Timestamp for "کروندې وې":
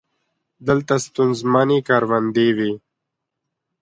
1.87-2.71